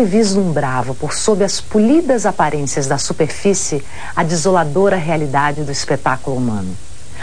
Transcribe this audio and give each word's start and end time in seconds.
vislumbrava 0.00 0.94
por 0.94 1.12
sob 1.12 1.44
as 1.44 1.60
polidas 1.60 2.24
aparências 2.24 2.86
da 2.86 2.96
superfície 2.96 3.84
a 4.16 4.22
desoladora 4.22 4.96
realidade 4.96 5.64
do 5.64 5.70
espetáculo 5.70 6.34
humano. 6.34 6.74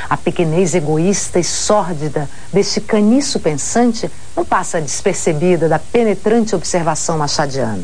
A 0.07 0.15
pequenez 0.15 0.75
egoísta 0.75 1.39
e 1.39 1.43
sórdida 1.43 2.29
deste 2.53 2.79
caniço 2.79 3.39
pensante 3.39 4.07
não 4.37 4.45
passa 4.45 4.79
despercebida 4.79 5.67
da 5.67 5.79
penetrante 5.79 6.53
observação 6.53 7.17
machadiana. 7.17 7.81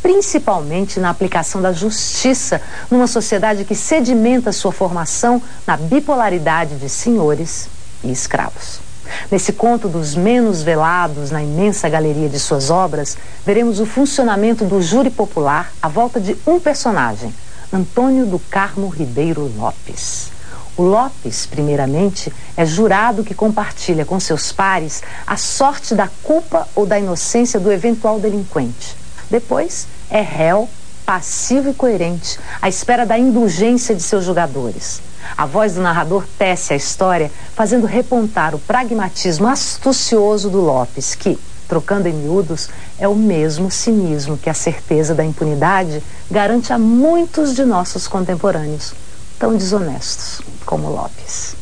Principalmente 0.00 1.00
na 1.00 1.10
aplicação 1.10 1.60
da 1.60 1.72
justiça 1.72 2.62
numa 2.88 3.08
sociedade 3.08 3.64
que 3.64 3.74
sedimenta 3.74 4.52
sua 4.52 4.70
formação 4.70 5.42
na 5.66 5.76
bipolaridade 5.76 6.76
de 6.76 6.88
senhores 6.88 7.68
e 8.04 8.12
escravos. 8.12 8.91
Nesse 9.30 9.52
conto 9.52 9.88
dos 9.88 10.14
menos 10.14 10.62
velados 10.62 11.30
na 11.30 11.42
imensa 11.42 11.88
galeria 11.88 12.28
de 12.28 12.38
suas 12.38 12.70
obras, 12.70 13.16
veremos 13.44 13.80
o 13.80 13.86
funcionamento 13.86 14.64
do 14.64 14.80
júri 14.80 15.10
popular 15.10 15.72
à 15.80 15.88
volta 15.88 16.20
de 16.20 16.36
um 16.46 16.60
personagem, 16.60 17.34
Antônio 17.72 18.26
do 18.26 18.38
Carmo 18.38 18.88
Ribeiro 18.88 19.50
Lopes. 19.56 20.30
O 20.76 20.82
Lopes, 20.82 21.46
primeiramente, 21.46 22.32
é 22.56 22.64
jurado 22.64 23.22
que 23.22 23.34
compartilha 23.34 24.04
com 24.06 24.18
seus 24.18 24.52
pares 24.52 25.02
a 25.26 25.36
sorte 25.36 25.94
da 25.94 26.08
culpa 26.22 26.66
ou 26.74 26.86
da 26.86 26.98
inocência 26.98 27.60
do 27.60 27.70
eventual 27.70 28.18
delinquente. 28.18 28.96
Depois, 29.30 29.86
é 30.10 30.20
réu, 30.22 30.68
passivo 31.04 31.70
e 31.70 31.74
coerente, 31.74 32.38
à 32.60 32.68
espera 32.68 33.04
da 33.04 33.18
indulgência 33.18 33.94
de 33.94 34.02
seus 34.02 34.24
julgadores. 34.24 35.02
A 35.36 35.46
voz 35.46 35.74
do 35.74 35.80
narrador 35.80 36.24
tece 36.38 36.72
a 36.72 36.76
história, 36.76 37.30
fazendo 37.54 37.86
repontar 37.86 38.54
o 38.54 38.58
pragmatismo 38.58 39.46
astucioso 39.46 40.50
do 40.50 40.60
Lopes, 40.60 41.14
que, 41.14 41.38
trocando 41.68 42.08
em 42.08 42.12
miúdos, 42.12 42.68
é 42.98 43.08
o 43.08 43.14
mesmo 43.14 43.70
cinismo 43.70 44.36
que 44.36 44.50
a 44.50 44.54
certeza 44.54 45.14
da 45.14 45.24
impunidade 45.24 46.02
garante 46.30 46.72
a 46.72 46.78
muitos 46.78 47.54
de 47.54 47.64
nossos 47.64 48.06
contemporâneos, 48.06 48.92
tão 49.38 49.56
desonestos 49.56 50.40
como 50.66 50.88
Lopes. 50.90 51.56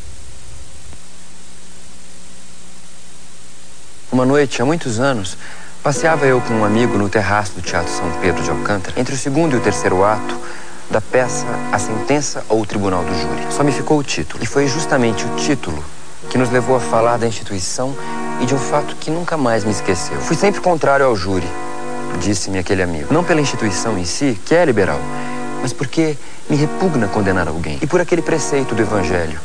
Uma 4.12 4.26
noite, 4.26 4.60
há 4.60 4.64
muitos 4.64 4.98
anos, 4.98 5.36
passeava 5.84 6.26
eu 6.26 6.40
com 6.40 6.54
um 6.54 6.64
amigo 6.64 6.98
no 6.98 7.08
terraço 7.08 7.52
do 7.52 7.62
Teatro 7.62 7.92
São 7.92 8.10
Pedro 8.20 8.42
de 8.42 8.50
Alcântara. 8.50 9.00
Entre 9.00 9.14
o 9.14 9.18
segundo 9.18 9.54
e 9.54 9.58
o 9.58 9.62
terceiro 9.62 10.04
ato, 10.04 10.36
da 10.90 11.00
peça 11.00 11.46
A 11.70 11.78
Sentença 11.78 12.44
ou 12.48 12.60
o 12.60 12.66
Tribunal 12.66 13.04
do 13.04 13.14
Júri. 13.14 13.46
Só 13.50 13.62
me 13.62 13.70
ficou 13.70 13.98
o 13.98 14.02
título. 14.02 14.42
E 14.42 14.46
foi 14.46 14.66
justamente 14.66 15.24
o 15.24 15.36
título 15.36 15.82
que 16.28 16.36
nos 16.36 16.50
levou 16.50 16.76
a 16.76 16.80
falar 16.80 17.16
da 17.16 17.26
instituição 17.26 17.94
e 18.40 18.46
de 18.46 18.54
um 18.54 18.58
fato 18.58 18.96
que 18.96 19.10
nunca 19.10 19.36
mais 19.36 19.64
me 19.64 19.70
esqueceu. 19.70 20.20
Fui 20.20 20.36
sempre 20.36 20.60
contrário 20.60 21.06
ao 21.06 21.14
júri, 21.14 21.48
disse-me 22.20 22.58
aquele 22.58 22.82
amigo. 22.82 23.12
Não 23.12 23.22
pela 23.22 23.40
instituição 23.40 23.96
em 23.96 24.04
si, 24.04 24.38
que 24.44 24.54
é 24.54 24.64
liberal, 24.64 25.00
mas 25.62 25.72
porque 25.72 26.16
me 26.48 26.56
repugna 26.56 27.06
condenar 27.06 27.46
alguém. 27.46 27.78
E 27.80 27.86
por 27.86 28.00
aquele 28.00 28.22
preceito 28.22 28.74
do 28.74 28.82
Evangelho. 28.82 29.38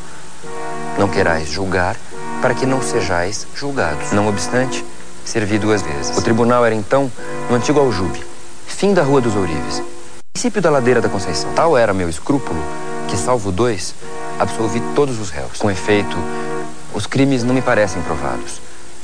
Não 0.97 1.07
querais 1.07 1.49
julgar 1.49 1.95
para 2.41 2.53
que 2.53 2.65
não 2.65 2.81
sejais 2.81 3.45
julgados. 3.55 4.11
Não 4.11 4.27
obstante, 4.27 4.83
servi 5.23 5.59
duas 5.59 5.81
vezes. 5.81 6.17
O 6.17 6.21
tribunal 6.21 6.65
era 6.65 6.73
então 6.73 7.11
no 7.49 7.55
antigo 7.55 7.79
Aljube, 7.79 8.23
fim 8.65 8.93
da 8.93 9.03
Rua 9.03 9.21
dos 9.21 9.35
Ourives 9.35 9.94
princípio 10.35 10.61
da 10.61 10.69
ladeira 10.69 10.99
da 10.99 11.07
Conceição. 11.07 11.53
Tal 11.53 11.77
era 11.77 11.93
meu 11.93 12.09
escrúpulo 12.09 12.61
que, 13.07 13.15
salvo 13.15 13.53
dois, 13.53 13.95
absolvi 14.37 14.81
todos 14.93 15.17
os 15.17 15.29
réus. 15.29 15.57
Com 15.57 15.71
efeito, 15.71 16.17
os 16.93 17.07
crimes 17.07 17.41
não 17.41 17.55
me 17.55 17.61
parecem 17.61 18.01
provados. 18.01 18.59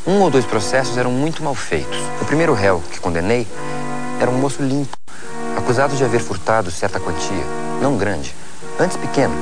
Um 0.06 0.20
ou 0.20 0.30
dois 0.30 0.44
processos 0.44 0.98
eram 0.98 1.10
muito 1.10 1.42
mal 1.42 1.56
feitos. 1.56 1.98
O 2.22 2.26
primeiro 2.26 2.54
réu 2.54 2.84
que 2.92 3.00
condenei 3.00 3.48
era 4.20 4.30
um 4.30 4.34
moço 4.34 4.62
limpo, 4.62 4.98
acusado 5.58 5.96
de 5.96 6.04
haver 6.04 6.20
furtado 6.20 6.70
certa 6.70 7.00
quantia, 7.00 7.46
não 7.82 7.96
grande, 7.96 8.36
antes 8.78 8.98
pequena, 8.98 9.34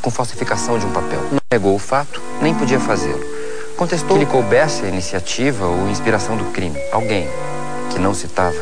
com 0.00 0.10
falsificação 0.10 0.78
de 0.78 0.86
um 0.86 0.90
papel. 0.90 1.20
Não 1.30 1.38
negou 1.52 1.74
o 1.74 1.78
fato, 1.78 2.20
nem 2.40 2.54
podia 2.54 2.80
fazê-lo. 2.80 3.22
Contestou 3.76 4.16
que 4.16 4.24
lhe 4.24 4.30
coubesse 4.30 4.86
a 4.86 4.88
iniciativa 4.88 5.66
ou 5.66 5.86
inspiração 5.90 6.34
do 6.34 6.46
crime. 6.46 6.80
Alguém, 6.90 7.28
que 7.92 7.98
não 7.98 8.14
citava, 8.14 8.56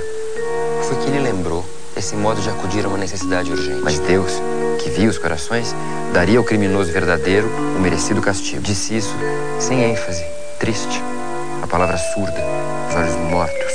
foi 0.82 0.96
que 0.96 1.08
lhe 1.08 1.20
lembrou 1.20 1.64
esse 1.96 2.14
modo 2.16 2.40
de 2.40 2.48
acudir 2.48 2.84
a 2.84 2.88
uma 2.88 2.98
necessidade 2.98 3.50
urgente. 3.50 3.80
Mas 3.82 3.98
Deus, 3.98 4.32
que 4.82 4.90
via 4.90 5.08
os 5.08 5.18
corações, 5.18 5.74
daria 6.12 6.38
ao 6.38 6.44
criminoso 6.44 6.92
verdadeiro 6.92 7.48
o 7.76 7.80
merecido 7.80 8.20
castigo. 8.20 8.62
Disse 8.62 8.96
isso 8.96 9.14
sem 9.58 9.84
ênfase, 9.84 10.24
triste, 10.58 11.02
a 11.62 11.66
palavra 11.66 11.96
surda, 11.96 12.40
os 12.88 12.96
olhos 12.96 13.14
mortos, 13.30 13.72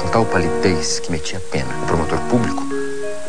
com 0.00 0.08
tal 0.08 0.24
palidez 0.24 1.00
que 1.00 1.10
metia 1.10 1.40
pena. 1.50 1.68
O 1.82 1.86
promotor 1.86 2.18
público 2.30 2.62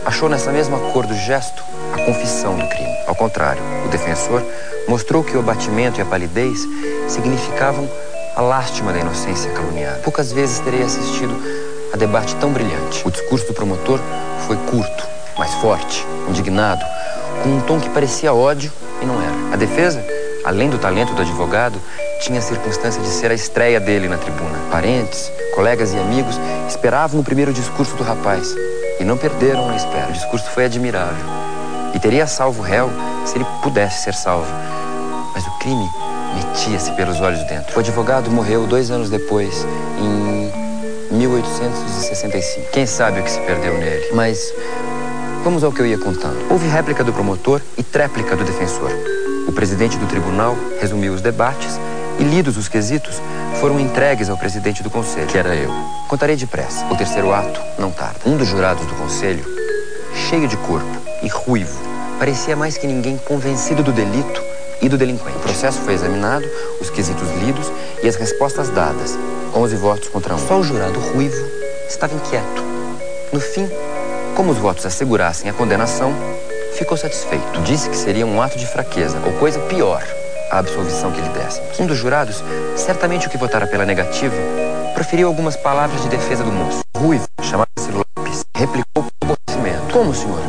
achou 0.06 0.30
nessa 0.30 0.52
mesma 0.52 0.80
cor 0.92 1.06
do 1.06 1.16
gesto 1.16 1.64
a 1.94 2.06
confissão 2.06 2.58
do 2.58 2.68
crime. 2.68 2.94
Ao 3.08 3.16
contrário, 3.16 3.62
o 3.86 3.90
defensor 3.90 4.44
mostrou 4.88 5.24
que 5.24 5.36
o 5.36 5.40
abatimento 5.40 6.00
e 6.00 6.02
a 6.02 6.06
palidez 6.06 6.68
significavam 7.08 7.90
a 8.36 8.42
lástima 8.42 8.92
da 8.92 9.00
inocência 9.00 9.52
caluniada. 9.52 10.00
Poucas 10.00 10.32
vezes 10.32 10.60
terei 10.60 10.82
assistido 10.82 11.36
a 11.94 11.98
debate 11.98 12.36
tão 12.38 12.52
brilhante. 12.52 13.08
O 13.08 13.12
discurso 13.12 13.46
do 13.46 13.54
promotor 13.54 14.00
foi 14.48 14.58
curto, 14.58 15.08
mas 15.38 15.54
forte, 15.56 16.06
indignado, 16.28 16.84
com 17.44 17.50
um 17.50 17.62
tom 17.62 17.80
que 17.80 17.90
parecia 17.90 18.34
ódio 18.34 18.72
e 19.00 19.06
não 19.06 19.22
era. 19.22 19.54
A 19.54 19.56
defesa, 19.56 20.04
além 20.44 20.70
do 20.70 20.80
talento 20.80 21.14
do 21.14 21.22
advogado, 21.22 21.80
tinha 22.22 22.40
a 22.40 22.42
circunstância 22.42 23.00
de 23.00 23.08
ser 23.08 23.30
a 23.30 23.36
estreia 23.36 23.80
dele 23.80 24.08
na 24.08 24.18
tribuna. 24.18 24.58
Parentes, 24.72 25.32
colegas 25.54 25.94
e 25.94 25.98
amigos 25.98 26.40
esperavam 26.68 27.20
o 27.20 27.24
primeiro 27.24 27.54
discurso 27.54 27.96
do 27.96 28.04
rapaz 28.04 28.56
e 29.00 29.04
não 29.04 29.16
perderam 29.16 29.70
a 29.70 29.76
espera. 29.76 30.10
O 30.10 30.14
discurso 30.14 30.50
foi 30.50 30.66
admirável 30.66 31.26
e 31.94 32.00
teria 32.00 32.26
salvo 32.26 32.62
o 32.62 32.66
réu 32.66 32.90
se 33.24 33.38
ele 33.38 33.46
pudesse 33.62 34.04
ser 34.04 34.16
salvo. 34.16 34.52
Mas 35.34 35.46
o 35.46 35.52
crime 35.60 35.88
metia-se 36.36 36.92
pelos 36.94 37.22
olhos 37.22 37.44
dentro. 37.44 37.76
O 37.76 37.80
advogado 37.80 38.32
morreu 38.32 38.66
dois 38.66 38.90
anos 38.90 39.10
depois, 39.10 39.68
em 40.00 40.63
1865. 41.14 42.72
Quem 42.72 42.86
sabe 42.86 43.20
o 43.20 43.24
que 43.24 43.32
se 43.32 43.40
perdeu 43.42 43.78
nele. 43.78 44.10
Mas 44.14 44.54
vamos 45.44 45.64
ao 45.64 45.72
que 45.72 45.82
eu 45.82 45.86
ia 45.86 45.98
contando. 45.98 46.38
Houve 46.50 46.68
réplica 46.68 47.04
do 47.04 47.14
promotor 47.14 47.62
e 47.78 47.84
tréplica 47.84 48.36
do 48.36 48.44
defensor. 48.44 48.92
O 49.48 49.52
presidente 49.52 49.98
do 49.98 50.08
tribunal 50.08 50.58
resumiu 50.80 51.14
os 51.14 51.22
debates 51.22 51.80
e, 52.20 52.24
lidos 52.24 52.58
os 52.58 52.68
quesitos, 52.68 53.22
foram 53.60 53.80
entregues 53.80 54.30
ao 54.30 54.38
presidente 54.38 54.82
do 54.84 54.90
conselho, 54.90 55.28
que 55.28 55.38
era 55.38 55.56
eu. 55.56 55.72
Contarei 56.08 56.36
depressa. 56.36 56.86
O 56.92 56.98
terceiro 56.98 57.32
ato 57.32 57.62
não 57.78 57.92
tarda. 57.92 58.20
Um 58.26 58.36
dos 58.36 58.48
jurados 58.48 58.86
do 58.86 58.96
conselho, 58.96 59.46
cheio 60.30 60.48
de 60.48 60.58
corpo 60.58 61.02
e 61.22 61.28
ruivo, 61.28 61.80
parecia 62.20 62.56
mais 62.56 62.78
que 62.78 62.88
ninguém 62.88 63.18
convencido 63.18 63.84
do 63.84 63.92
delito 63.92 64.43
e 64.84 64.90
do 64.90 64.98
delinquente. 64.98 65.38
O 65.38 65.42
processo 65.42 65.80
foi 65.80 65.94
examinado, 65.94 66.46
os 66.80 66.90
quesitos 66.90 67.28
lidos 67.40 67.72
e 68.04 68.08
as 68.08 68.16
respostas 68.16 68.70
dadas. 68.70 69.18
11 69.56 69.76
votos 69.78 70.10
contra 70.10 70.36
um. 70.36 70.38
Só 70.38 70.60
o 70.60 70.64
jurado 70.64 71.00
ruivo 71.00 71.42
estava 71.88 72.14
inquieto. 72.14 72.64
No 73.32 73.40
fim, 73.40 73.68
como 74.36 74.52
os 74.52 74.58
votos 74.58 74.86
assegurassem 74.86 75.50
a 75.50 75.54
condenação, 75.54 76.14
ficou 76.74 76.98
satisfeito. 76.98 77.62
Disse 77.62 77.90
que 77.90 77.96
seria 77.96 78.26
um 78.26 78.42
ato 78.42 78.58
de 78.58 78.68
fraqueza, 78.68 79.18
ou 79.26 79.32
coisa 79.34 79.60
pior, 79.62 80.04
a 80.52 80.60
absolvição 80.60 81.12
que 81.12 81.22
lhe 81.22 81.30
dessemos. 81.30 81.80
Um 81.80 81.88
dos 81.88 81.98
jurados, 81.98 82.44
certamente 82.76 83.28
o 83.28 83.30
que 83.30 83.38
votara 83.38 83.66
pela 83.66 83.86
negativa, 83.86 84.36
proferiu 84.94 85.28
algumas 85.28 85.56
palavras 85.56 86.02
de 86.02 86.10
defesa 86.10 86.44
do 86.44 86.52
moço. 86.52 86.82
Ruivo, 86.98 87.26
chamado-se 87.42 87.90
Lopes, 87.92 88.44
replicou 88.56 89.04
com 89.04 89.10
aborrecimento. 89.22 89.94
Como, 89.94 90.14
senhor? 90.14 90.42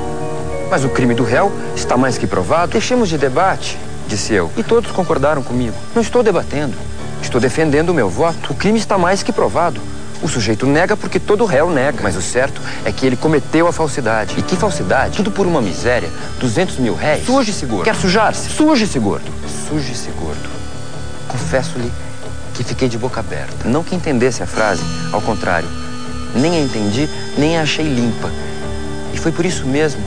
Mas 0.71 0.85
o 0.85 0.89
crime 0.89 1.15
do 1.15 1.25
réu 1.25 1.53
está 1.77 1.97
mais 1.97 2.19
que 2.19 2.27
provado. 2.27 2.73
Deixemos 2.73 3.09
de 3.09 3.17
debate, 3.17 3.79
disse 4.15 4.33
eu. 4.33 4.51
E 4.57 4.63
todos 4.63 4.91
concordaram 4.93 5.43
comigo. 5.43 5.75
Não 5.95 6.01
estou 6.01 6.23
debatendo. 6.23 6.75
Estou 7.21 7.41
defendendo 7.41 7.91
o 7.91 7.95
meu 7.95 8.09
voto. 8.09 8.53
O 8.53 8.55
crime 8.55 8.79
está 8.79 8.97
mais 8.97 9.23
que 9.23 9.33
provado. 9.33 9.81
O 10.23 10.29
sujeito 10.29 10.67
nega 10.67 10.97
porque 10.97 11.19
todo 11.19 11.45
réu 11.45 11.69
nega. 11.69 11.99
Mas 12.03 12.17
o 12.17 12.23
certo 12.23 12.61
é 12.85 12.93
que 12.93 13.05
ele 13.05 13.17
cometeu 13.17 13.67
a 13.67 13.73
falsidade. 13.73 14.35
E 14.39 14.43
que 14.43 14.57
falsidade? 14.57 15.17
Tudo 15.17 15.31
por 15.31 15.47
uma 15.47 15.61
miséria. 15.61 16.09
200 16.39 16.79
mil 16.79 16.95
réis. 16.95 17.27
Suje-se, 17.27 17.67
gordo. 17.67 17.85
Quer 17.85 17.97
sujar-se? 17.97 18.49
Suje-se, 18.51 18.99
gordo. 18.99 19.31
Suje-se, 19.69 20.11
gordo. 20.11 20.49
Confesso-lhe 21.29 21.93
que 22.55 22.63
fiquei 22.63 22.89
de 22.89 22.97
boca 22.97 23.21
aberta. 23.21 23.69
Não 23.69 23.83
que 23.83 23.95
entendesse 23.97 24.43
a 24.43 24.47
frase, 24.47 24.83
ao 25.13 25.21
contrário. 25.21 25.69
Nem 26.35 26.57
a 26.57 26.61
entendi, 26.61 27.09
nem 27.37 27.59
a 27.59 27.63
achei 27.63 27.85
limpa. 27.85 28.31
E 29.13 29.19
foi 29.19 29.33
por 29.33 29.45
isso 29.45 29.67
mesmo 29.67 30.03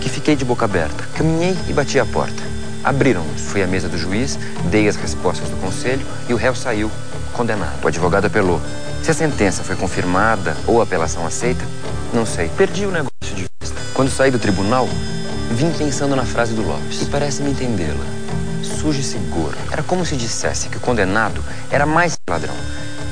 que 0.00 0.08
fiquei 0.08 0.34
de 0.34 0.44
boca 0.44 0.64
aberta. 0.64 1.04
Caminhei 1.14 1.56
e 1.68 1.72
bati 1.72 1.98
a 1.98 2.04
porta. 2.04 2.51
Abriram-nos. 2.84 3.42
Fui 3.42 3.62
à 3.62 3.66
mesa 3.66 3.88
do 3.88 3.96
juiz, 3.96 4.38
dei 4.64 4.88
as 4.88 4.96
respostas 4.96 5.48
do 5.48 5.56
conselho 5.56 6.04
e 6.28 6.34
o 6.34 6.36
réu 6.36 6.54
saiu 6.54 6.90
condenado. 7.32 7.82
O 7.82 7.88
advogado 7.88 8.26
apelou. 8.26 8.60
Se 9.02 9.10
a 9.10 9.14
sentença 9.14 9.62
foi 9.62 9.76
confirmada 9.76 10.56
ou 10.66 10.80
a 10.80 10.84
apelação 10.84 11.26
aceita, 11.26 11.64
não 12.12 12.26
sei. 12.26 12.48
Perdi 12.56 12.86
o 12.86 12.90
negócio 12.90 13.34
de 13.34 13.46
vista. 13.60 13.80
Quando 13.94 14.10
saí 14.10 14.30
do 14.30 14.38
tribunal, 14.38 14.88
vim 15.50 15.70
pensando 15.72 16.14
na 16.16 16.24
frase 16.24 16.54
do 16.54 16.62
Lopes. 16.62 17.02
E 17.02 17.06
parece-me 17.06 17.50
entendê-la. 17.50 18.04
Suje-se 18.62 19.16
gordo. 19.30 19.58
Era 19.70 19.82
como 19.82 20.04
se 20.04 20.16
dissesse 20.16 20.68
que 20.68 20.76
o 20.76 20.80
condenado 20.80 21.42
era 21.70 21.86
mais 21.86 22.16
ladrão. 22.28 22.54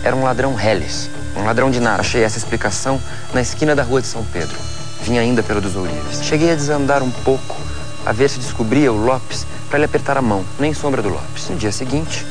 Era 0.02 0.16
um 0.16 0.22
ladrão 0.22 0.54
reles. 0.54 1.10
Um 1.36 1.44
ladrão 1.44 1.70
de 1.70 1.80
nada. 1.80 2.00
Achei 2.00 2.22
essa 2.22 2.38
explicação 2.38 3.00
na 3.32 3.40
esquina 3.40 3.74
da 3.74 3.82
rua 3.82 4.00
de 4.00 4.06
São 4.06 4.24
Pedro. 4.32 4.56
Vinha 5.02 5.20
ainda 5.20 5.42
pelo 5.42 5.60
dos 5.60 5.76
Ourives. 5.76 6.22
Cheguei 6.22 6.52
a 6.52 6.54
desandar 6.54 7.02
um 7.02 7.10
pouco, 7.10 7.56
a 8.04 8.12
ver 8.12 8.28
se 8.28 8.38
descobria 8.38 8.92
o 8.92 8.96
Lopes 8.96 9.46
para 9.70 9.78
lhe 9.78 9.84
apertar 9.84 10.18
a 10.18 10.22
mão, 10.22 10.44
nem 10.58 10.74
sombra 10.74 11.00
do 11.00 11.08
Lopes. 11.08 11.48
No 11.48 11.56
dia 11.56 11.70
seguinte, 11.70 12.26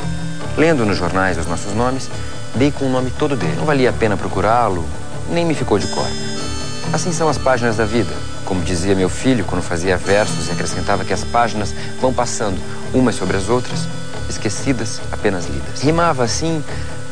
lendo 0.57 0.85
nos 0.85 0.97
jornais 0.97 1.37
os 1.37 1.47
nossos 1.47 1.73
nomes, 1.73 2.09
dei 2.53 2.69
com 2.69 2.85
o 2.85 2.89
nome 2.89 3.11
todo 3.17 3.35
dele. 3.35 3.55
Não 3.55 3.65
valia 3.65 3.89
a 3.89 3.93
pena 3.93 4.17
procurá-lo, 4.17 4.85
nem 5.31 5.45
me 5.45 5.55
ficou 5.55 5.79
de 5.79 5.87
cor. 5.87 6.07
Assim 6.91 7.13
são 7.13 7.29
as 7.29 7.37
páginas 7.37 7.77
da 7.77 7.85
vida. 7.85 8.13
Como 8.43 8.61
dizia 8.61 8.93
meu 8.93 9.07
filho 9.07 9.45
quando 9.45 9.61
fazia 9.61 9.95
versos 9.95 10.49
e 10.49 10.51
acrescentava 10.51 11.05
que 11.05 11.13
as 11.13 11.23
páginas 11.23 11.73
vão 12.01 12.13
passando 12.13 12.59
umas 12.93 13.15
sobre 13.15 13.37
as 13.37 13.47
outras, 13.47 13.87
esquecidas, 14.27 14.99
apenas 15.09 15.45
lidas. 15.45 15.81
Rimava 15.81 16.25
assim, 16.25 16.61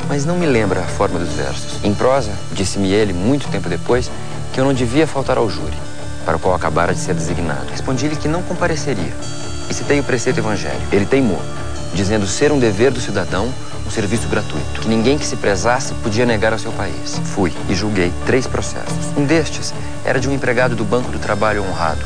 mas 0.09 0.25
não 0.25 0.38
me 0.38 0.45
lembra 0.45 0.81
a 0.81 0.88
forma 0.88 1.19
dos 1.19 1.29
versos. 1.29 1.81
Em 1.83 1.94
prosa, 1.94 2.31
disse-me 2.51 2.91
ele, 2.91 3.13
muito 3.13 3.47
tempo 3.50 3.69
depois, 3.69 4.12
que 4.51 4.59
eu 4.59 4.65
não 4.65 4.74
devia 4.74 5.07
faltar 5.07 5.38
ao 5.38 5.50
júri, 5.50 5.77
para 6.25 6.35
o 6.35 6.39
qual 6.39 6.53
acabara 6.53 6.94
de 6.94 7.00
ser 7.00 7.13
designado. 7.13 7.68
Respondi-lhe 7.71 8.15
que 8.15 8.27
não 8.27 8.41
compareceria 8.41 9.13
e 9.69 9.74
citei 9.74 10.00
o 10.00 10.04
preceito 10.04 10.40
evangélico. 10.40 10.88
Ele 10.92 11.06
teimou, 11.06 11.42
dizendo 11.94 12.28
ser 12.28 12.52
um 12.52 12.60
dever 12.60 12.92
do 12.92 13.00
cidadão 13.00 13.52
um 13.88 13.90
serviço 13.90 14.28
gratuito, 14.28 14.81
que 14.81 14.90
ninguém 14.90 15.18
que 15.18 15.25
se 15.25 15.38
prezasse 15.38 15.94
podia 15.96 16.25
negar 16.25 16.52
ao 16.52 16.60
seu 16.60 16.74
país. 16.74 17.22
Fui 17.24 17.54
e 17.69 17.74
julguei 17.74 18.12
três 18.25 18.46
processos. 18.46 19.16
Um 19.16 19.25
destes 19.25 19.74
era 20.04 20.19
de 20.19 20.28
um 20.28 20.34
empregado 20.34 20.75
do 20.75 20.84
Banco 20.84 21.10
do 21.10 21.18
Trabalho 21.18 21.64
honrado, 21.64 22.02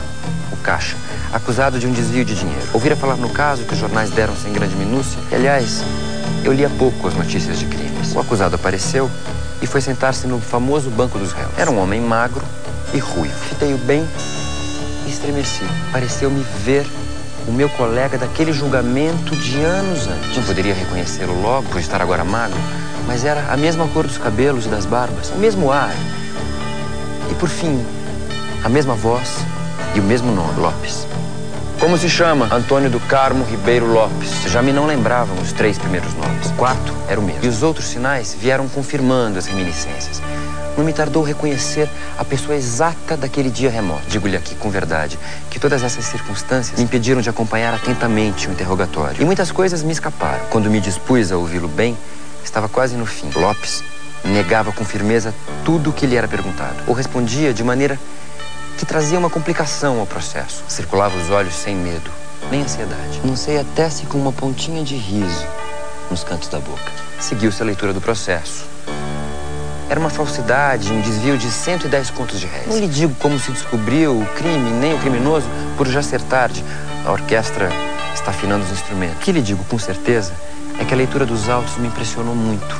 o 0.51 0.57
Caixa, 0.57 0.95
acusado 1.33 1.79
de 1.79 1.87
um 1.87 1.91
desvio 1.91 2.23
de 2.23 2.35
dinheiro. 2.35 2.67
Ouvira 2.71 2.95
falar 2.95 3.15
no 3.15 3.29
caso 3.29 3.63
que 3.63 3.73
os 3.73 3.79
jornais 3.79 4.11
deram 4.11 4.35
sem 4.35 4.53
grande 4.53 4.75
minúcia. 4.75 5.17
E, 5.31 5.35
aliás, 5.35 5.83
eu 6.43 6.53
lia 6.53 6.69
pouco 6.69 7.07
as 7.07 7.15
notícias 7.15 7.57
de 7.57 7.65
crimes. 7.65 8.13
O 8.13 8.19
acusado 8.19 8.55
apareceu 8.55 9.09
e 9.59 9.65
foi 9.65 9.81
sentar-se 9.81 10.27
no 10.27 10.39
famoso 10.39 10.89
banco 10.91 11.17
dos 11.17 11.31
réus. 11.31 11.51
Era 11.57 11.71
um 11.71 11.79
homem 11.79 11.99
magro 11.99 12.43
e 12.93 12.99
ruivo. 12.99 13.33
Fitei-o 13.49 13.77
bem 13.79 14.07
e 15.07 15.09
estremeci. 15.09 15.63
Pareceu-me 15.91 16.45
ver 16.63 16.85
o 17.47 17.51
meu 17.51 17.69
colega 17.69 18.17
daquele 18.17 18.53
julgamento 18.53 19.35
de 19.35 19.61
anos 19.61 20.07
antes. 20.07 20.37
Não 20.37 20.43
poderia 20.43 20.73
reconhecê-lo 20.73 21.41
logo 21.41 21.67
por 21.69 21.79
estar 21.79 22.01
agora 22.01 22.23
magro, 22.23 22.57
mas 23.07 23.25
era 23.25 23.51
a 23.51 23.57
mesma 23.57 23.87
cor 23.89 24.05
dos 24.05 24.17
cabelos 24.17 24.65
e 24.65 24.69
das 24.69 24.85
barbas, 24.85 25.29
o 25.31 25.37
mesmo 25.37 25.71
ar. 25.71 25.93
E 27.29 27.35
por 27.35 27.49
fim, 27.49 27.83
a 28.63 28.69
mesma 28.69 28.93
voz 28.93 29.37
e 29.95 29.99
o 29.99 30.03
mesmo 30.03 30.31
nome, 30.31 30.59
Lopes. 30.59 31.07
Como 31.79 31.97
se 31.97 32.07
chama? 32.07 32.47
Antônio 32.53 32.91
do 32.91 32.99
Carmo 32.99 33.43
Ribeiro 33.43 33.91
Lopes. 33.91 34.43
Já 34.45 34.61
me 34.61 34.71
não 34.71 34.85
lembravam 34.85 35.35
os 35.41 35.51
três 35.51 35.79
primeiros 35.79 36.13
nomes. 36.13 36.51
O 36.51 36.53
quarto 36.53 36.93
era 37.07 37.19
o 37.19 37.23
mesmo. 37.23 37.43
E 37.43 37.47
os 37.47 37.63
outros 37.63 37.87
sinais 37.87 38.37
vieram 38.39 38.69
confirmando 38.69 39.39
as 39.39 39.47
reminiscências. 39.47 40.21
Não 40.77 40.83
me 40.85 40.93
tardou 40.93 41.23
reconhecer 41.23 41.89
a 42.17 42.23
pessoa 42.23 42.55
exata 42.55 43.17
daquele 43.17 43.49
dia 43.49 43.69
remoto. 43.69 44.03
Digo-lhe 44.07 44.37
aqui 44.37 44.55
com 44.55 44.69
verdade 44.69 45.19
que 45.49 45.59
todas 45.59 45.83
essas 45.83 46.05
circunstâncias 46.05 46.77
me 46.77 46.85
impediram 46.85 47.21
de 47.21 47.29
acompanhar 47.29 47.73
atentamente 47.73 48.47
o 48.47 48.51
interrogatório. 48.51 49.21
E 49.21 49.25
muitas 49.25 49.51
coisas 49.51 49.83
me 49.83 49.91
escaparam. 49.91 50.45
Quando 50.49 50.69
me 50.69 50.79
dispus 50.79 51.31
a 51.31 51.37
ouvi-lo 51.37 51.67
bem, 51.67 51.97
estava 52.43 52.69
quase 52.69 52.95
no 52.95 53.05
fim. 53.05 53.29
Lopes 53.35 53.83
negava 54.23 54.71
com 54.71 54.85
firmeza 54.85 55.33
tudo 55.65 55.89
o 55.89 55.93
que 55.93 56.05
lhe 56.05 56.15
era 56.15 56.27
perguntado, 56.27 56.75
ou 56.87 56.93
respondia 56.93 57.53
de 57.53 57.63
maneira 57.63 57.99
que 58.77 58.85
trazia 58.85 59.19
uma 59.19 59.29
complicação 59.29 59.99
ao 59.99 60.05
processo. 60.05 60.63
Circulava 60.67 61.17
os 61.17 61.29
olhos 61.29 61.55
sem 61.55 61.75
medo, 61.75 62.09
nem 62.49 62.61
ansiedade. 62.61 63.21
Não 63.23 63.35
sei 63.35 63.59
até 63.59 63.89
se 63.89 64.05
com 64.05 64.17
uma 64.17 64.31
pontinha 64.31 64.83
de 64.83 64.95
riso 64.95 65.45
nos 66.09 66.23
cantos 66.23 66.49
da 66.49 66.59
boca. 66.59 66.91
Seguiu-se 67.19 67.61
a 67.61 67.65
leitura 67.65 67.93
do 67.93 68.01
processo. 68.01 68.65
Era 69.91 69.99
uma 69.99 70.09
falsidade, 70.09 70.89
um 70.89 71.01
desvio 71.01 71.37
de 71.37 71.51
110 71.51 72.11
contos 72.11 72.39
de 72.39 72.45
réis. 72.45 72.65
Não 72.65 72.79
lhe 72.79 72.87
digo 72.87 73.13
como 73.15 73.37
se 73.37 73.51
descobriu 73.51 74.17
o 74.17 74.25
crime, 74.37 74.71
nem 74.71 74.93
o 74.93 74.97
criminoso, 74.97 75.45
por 75.75 75.85
já 75.85 76.01
ser 76.01 76.21
tarde. 76.21 76.63
A 77.05 77.11
orquestra 77.11 77.69
está 78.13 78.31
afinando 78.31 78.63
os 78.63 78.71
instrumentos. 78.71 79.17
O 79.17 79.19
que 79.19 79.33
lhe 79.33 79.41
digo 79.41 79.65
com 79.65 79.77
certeza 79.77 80.31
é 80.79 80.85
que 80.85 80.93
a 80.93 80.97
leitura 80.97 81.25
dos 81.25 81.49
autos 81.49 81.75
me 81.75 81.89
impressionou 81.89 82.33
muito. 82.33 82.73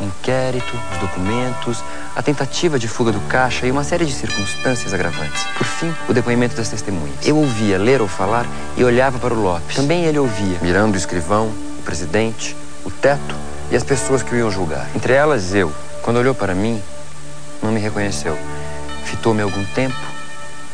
O 0.00 0.04
inquérito, 0.04 0.80
os 0.92 0.98
documentos, 1.00 1.84
a 2.16 2.22
tentativa 2.22 2.78
de 2.78 2.88
fuga 2.88 3.12
do 3.12 3.20
caixa 3.28 3.66
e 3.66 3.70
uma 3.70 3.84
série 3.84 4.06
de 4.06 4.12
circunstâncias 4.14 4.94
agravantes. 4.94 5.44
Por 5.58 5.66
fim, 5.66 5.94
o 6.08 6.14
depoimento 6.14 6.56
das 6.56 6.70
testemunhas. 6.70 7.18
Eu 7.22 7.36
ouvia 7.36 7.76
ler 7.76 8.00
ou 8.00 8.08
falar 8.08 8.46
e 8.78 8.82
olhava 8.82 9.18
para 9.18 9.34
o 9.34 9.42
Lopes. 9.42 9.76
Também 9.76 10.06
ele 10.06 10.18
ouvia, 10.18 10.56
mirando 10.62 10.94
o 10.94 10.96
escrivão, 10.96 11.48
o 11.78 11.82
presidente, 11.84 12.56
o 12.82 12.90
teto 12.90 13.34
e 13.70 13.76
as 13.76 13.84
pessoas 13.84 14.22
que 14.22 14.34
o 14.34 14.38
iam 14.38 14.50
julgar. 14.50 14.88
Entre 14.96 15.12
elas, 15.12 15.54
eu. 15.54 15.70
Quando 16.02 16.16
olhou 16.18 16.34
para 16.34 16.54
mim, 16.54 16.82
não 17.62 17.70
me 17.70 17.80
reconheceu. 17.80 18.38
Fitou-me 19.04 19.42
algum 19.42 19.64
tempo 19.66 19.96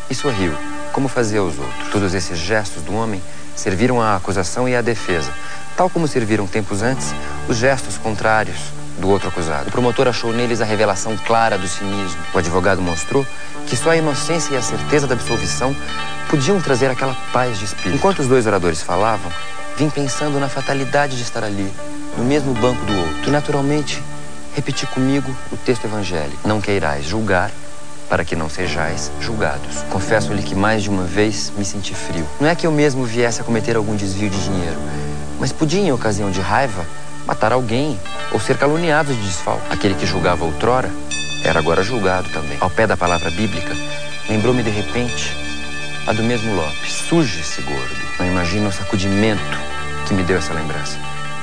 e 0.08 0.14
sorriu, 0.14 0.52
como 0.92 1.08
fazia 1.08 1.40
aos 1.40 1.58
outros. 1.58 1.88
Todos 1.90 2.14
esses 2.14 2.38
gestos 2.38 2.82
do 2.82 2.94
homem 2.94 3.20
serviram 3.54 4.00
à 4.00 4.14
acusação 4.14 4.68
e 4.68 4.76
à 4.76 4.82
defesa, 4.82 5.32
tal 5.76 5.90
como 5.90 6.06
serviram 6.06 6.46
tempos 6.46 6.82
antes 6.82 7.14
os 7.48 7.56
gestos 7.56 7.98
contrários 7.98 8.56
do 8.98 9.08
outro 9.08 9.28
acusado. 9.28 9.68
O 9.68 9.72
promotor 9.72 10.08
achou 10.08 10.32
neles 10.32 10.60
a 10.60 10.64
revelação 10.64 11.16
clara 11.26 11.58
do 11.58 11.66
cinismo. 11.66 12.20
O 12.32 12.38
advogado 12.38 12.80
mostrou 12.80 13.26
que 13.66 13.76
só 13.76 13.90
a 13.90 13.96
inocência 13.96 14.54
e 14.54 14.56
a 14.56 14.62
certeza 14.62 15.06
da 15.06 15.14
absolvição 15.14 15.74
podiam 16.28 16.60
trazer 16.60 16.90
aquela 16.90 17.14
paz 17.32 17.58
de 17.58 17.64
espírito. 17.64 17.96
Enquanto 17.96 18.20
os 18.20 18.28
dois 18.28 18.46
oradores 18.46 18.80
falavam, 18.80 19.30
vim 19.76 19.90
pensando 19.90 20.38
na 20.38 20.48
fatalidade 20.48 21.16
de 21.16 21.22
estar 21.22 21.44
ali, 21.44 21.70
no 22.16 22.24
mesmo 22.24 22.54
banco 22.54 22.84
do 22.84 22.96
outro. 22.96 23.28
E, 23.28 23.30
naturalmente, 23.30 24.02
repeti 24.56 24.86
comigo 24.86 25.30
o 25.52 25.56
texto 25.58 25.84
evangélico. 25.84 26.48
Não 26.48 26.62
queirais 26.62 27.04
julgar 27.04 27.50
para 28.08 28.24
que 28.24 28.34
não 28.34 28.48
sejais 28.48 29.12
julgados. 29.20 29.82
Confesso-lhe 29.90 30.42
que 30.42 30.54
mais 30.54 30.82
de 30.82 30.88
uma 30.88 31.04
vez 31.04 31.52
me 31.58 31.64
senti 31.64 31.94
frio. 31.94 32.26
Não 32.40 32.48
é 32.48 32.54
que 32.54 32.66
eu 32.66 32.72
mesmo 32.72 33.04
viesse 33.04 33.42
a 33.42 33.44
cometer 33.44 33.76
algum 33.76 33.94
desvio 33.94 34.30
de 34.30 34.42
dinheiro, 34.42 34.78
mas 35.38 35.52
podia, 35.52 35.80
em 35.80 35.92
ocasião 35.92 36.30
de 36.30 36.40
raiva, 36.40 36.86
matar 37.26 37.52
alguém 37.52 38.00
ou 38.32 38.40
ser 38.40 38.56
caluniado 38.56 39.12
de 39.12 39.20
desfalque. 39.20 39.66
Aquele 39.68 39.94
que 39.94 40.06
julgava 40.06 40.44
outrora 40.44 40.90
era 41.44 41.58
agora 41.58 41.82
julgado 41.82 42.28
também. 42.30 42.56
Ao 42.58 42.70
pé 42.70 42.86
da 42.86 42.96
palavra 42.96 43.30
bíblica, 43.30 43.76
lembrou-me 44.26 44.62
de 44.62 44.70
repente 44.70 45.36
a 46.06 46.14
do 46.14 46.22
mesmo 46.22 46.54
Lopes. 46.54 46.92
Suje-se, 46.92 47.60
gordo. 47.60 47.96
Não 48.18 48.26
imagino 48.26 48.68
o 48.70 48.72
sacudimento 48.72 49.58
que 50.06 50.14
me 50.14 50.22
deu 50.22 50.38
essa 50.38 50.54
lembrança. 50.54 50.96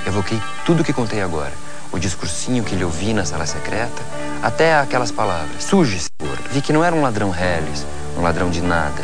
Evoquei 0.07 0.42
tudo 0.65 0.81
o 0.81 0.83
que 0.83 0.94
contei 0.94 1.21
agora. 1.21 1.54
O 1.94 2.00
discursinho 2.00 2.63
que 2.63 2.75
lhe 2.75 2.84
ouvi 2.84 3.13
na 3.13 3.24
sala 3.24 3.45
secreta, 3.45 4.01
até 4.42 4.75
aquelas 4.80 5.12
palavras. 5.12 5.63
Suje-se, 5.63 6.10
gordo. 6.19 6.42
Vi 6.51 6.60
que 6.60 6.74
não 6.74 6.84
era 6.84 6.95
um 6.95 7.04
ladrão 7.04 7.30
reles, 7.30 7.86
um 8.18 8.22
ladrão 8.24 8.50
de 8.50 8.62
nada. 8.62 9.03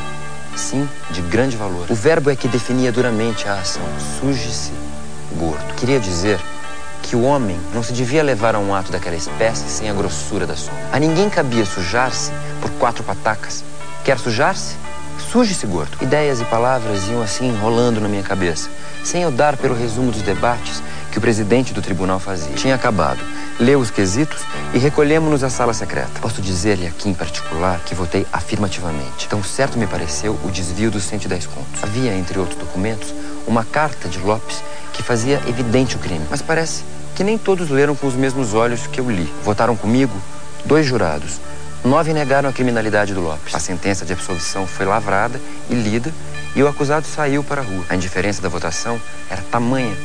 Sim, 0.56 0.90
de 1.12 1.22
grande 1.22 1.56
valor. 1.56 1.86
O 1.88 1.94
verbo 1.94 2.32
é 2.32 2.36
que 2.36 2.48
definia 2.48 2.92
duramente 2.92 3.48
a 3.48 3.54
ação. 3.54 3.84
Suje-se, 4.20 4.72
gordo. 5.38 5.75
Queria 5.75 6.00
dizer 6.00 6.40
que 7.04 7.16
o 7.16 7.22
homem 7.22 7.60
não 7.75 7.84
se 7.84 7.94
devia 7.94 8.24
levar 8.24 8.56
a 8.56 8.60
um 8.60 8.74
ato 8.74 8.92
daquela 8.92 9.16
espécie 9.16 9.70
sem 9.70 9.88
a 9.88 9.94
grossura 9.94 10.48
da 10.48 10.56
sombra. 10.56 10.82
A 10.92 11.00
ninguém 11.00 11.30
cabia 11.30 11.68
sujar-se 11.68 12.32
por 12.60 12.72
quatro 12.72 13.04
patacas. 13.04 13.63
Quer 14.04 14.18
sujar-se? 14.18 14.75
Suje-se, 15.32 15.68
gordo. 15.68 15.96
Ideias 16.02 16.42
e 16.42 16.46
palavras 16.46 17.08
iam 17.08 17.22
assim 17.22 17.50
enrolando 17.50 18.02
na 18.02 18.10
minha 18.10 18.24
cabeça, 18.24 18.68
sem 19.04 19.22
eu 19.22 19.30
dar 19.30 19.56
pelo 19.58 19.75
resumo 19.75 20.12
dos 20.12 20.24
debates 20.24 20.82
que 21.12 21.18
o 21.18 21.22
presidente 21.22 21.74
do 21.74 21.82
tribunal 21.82 22.20
fazia. 22.20 22.54
Tinha 22.56 22.75
acabado. 22.75 23.20
Leu 23.60 23.80
os 23.80 23.92
quesitos 23.92 24.42
e 24.74 24.78
recolhemos-nos 24.78 25.44
à 25.44 25.50
sala 25.50 25.74
secreta. 25.74 26.20
Posso 26.22 26.42
dizer-lhe 26.42 26.88
aqui 26.88 27.10
em 27.10 27.13
particular 27.13 27.80
que 27.86 27.96
votei 27.96 28.25
afirmativamente. 28.32 29.28
Tão 29.28 29.44
certo 29.44 29.78
me 29.78 29.88
pareceu 29.88 30.39
o 30.44 30.51
desvio 30.51 30.92
dos 30.92 31.04
110 31.04 31.48
contos. 31.48 31.84
Havia, 31.84 32.13
entre 32.16 32.39
outros 32.39 32.58
documentos, 32.58 33.13
uma 33.48 33.63
carta 33.63 34.08
de 34.08 34.20
Lopes 34.20 34.62
que 34.94 35.04
fazia 35.04 35.42
evidente 35.48 35.96
o 35.96 36.00
crime. 36.00 36.25
Mas 36.30 36.42
parece 36.42 36.84
que 37.16 37.24
nem 37.24 37.38
todos 37.38 37.70
leram 37.70 37.96
com 37.96 38.08
os 38.08 38.16
mesmos 38.16 38.54
olhos 38.54 38.88
que 38.88 39.00
eu 39.00 39.10
li. 39.10 39.32
Votaram 39.44 39.75
comigo 39.75 40.13
dois 40.66 40.86
jurados. 40.86 41.39
Nove 41.84 42.13
negaram 42.13 42.50
a 42.50 42.54
criminalidade 42.54 43.13
do 43.13 43.22
Lopes. 43.22 43.56
A 43.56 43.60
sentença 43.60 44.06
de 44.06 44.13
absolvição 44.13 44.68
foi 44.68 44.86
lavrada 44.86 45.39
e 45.70 45.74
lida 45.74 46.13
e 46.56 46.62
o 46.62 46.68
acusado 46.68 47.06
saiu 47.06 47.44
para 47.44 47.62
a 47.62 47.63
rua. 47.63 47.86
A 47.89 47.96
indiferença 47.96 48.42
da 48.42 48.50
votação 48.50 49.00
era 49.30 49.42
tamanha 49.42 49.96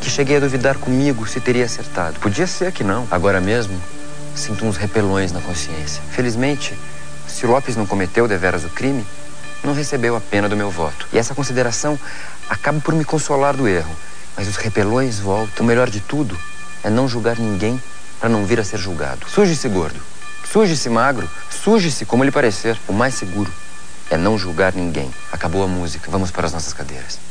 que 0.00 0.10
cheguei 0.10 0.36
a 0.36 0.40
duvidar 0.40 0.76
comigo 0.76 1.26
se 1.26 1.40
teria 1.40 1.64
acertado. 1.64 2.20
Podia 2.20 2.46
ser 2.46 2.72
que 2.72 2.84
não. 2.84 3.06
Agora 3.10 3.40
mesmo, 3.40 3.80
sinto 4.34 4.64
uns 4.64 4.76
repelões 4.76 5.32
na 5.32 5.40
consciência. 5.40 6.02
Felizmente, 6.10 6.78
se 7.26 7.46
Lopes 7.46 7.76
não 7.76 7.86
cometeu 7.86 8.28
deveras 8.28 8.64
o 8.64 8.68
crime, 8.68 9.06
não 9.62 9.74
recebeu 9.74 10.16
a 10.16 10.20
pena 10.20 10.48
do 10.48 10.56
meu 10.56 10.70
voto. 10.70 11.06
E 11.12 11.18
essa 11.18 11.34
consideração 11.34 11.98
acaba 12.48 12.80
por 12.80 12.94
me 12.94 13.04
consolar 13.04 13.56
do 13.56 13.68
erro. 13.68 13.94
Mas 14.36 14.48
os 14.48 14.56
repelões 14.56 15.18
voltam. 15.18 15.64
O 15.64 15.68
melhor 15.68 15.90
de 15.90 16.00
tudo 16.00 16.38
é 16.82 16.90
não 16.90 17.08
julgar 17.08 17.38
ninguém 17.38 17.80
para 18.20 18.28
não 18.28 18.44
vir 18.44 18.60
a 18.60 18.64
ser 18.64 18.78
julgado. 18.78 19.28
Suje-se 19.28 19.68
gordo, 19.68 20.00
suje-se 20.50 20.88
magro, 20.88 21.28
suje-se 21.50 22.04
como 22.04 22.24
lhe 22.24 22.30
parecer. 22.30 22.78
O 22.86 22.92
mais 22.92 23.14
seguro 23.14 23.52
é 24.10 24.16
não 24.16 24.38
julgar 24.38 24.72
ninguém. 24.72 25.12
Acabou 25.32 25.62
a 25.62 25.66
música. 25.66 26.10
Vamos 26.10 26.30
para 26.30 26.46
as 26.46 26.52
nossas 26.52 26.72
cadeiras. 26.72 27.27